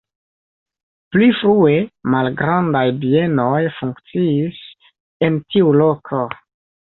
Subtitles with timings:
[1.15, 1.73] Pli frue
[2.13, 4.59] malgrandaj bienoj funkciis
[5.29, 6.23] en tiu loko.